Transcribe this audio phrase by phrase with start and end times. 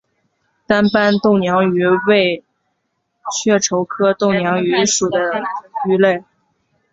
[0.65, 2.43] 单斑豆娘鱼为
[3.31, 5.19] 雀鲷科豆娘鱼属的
[5.85, 6.23] 鱼类。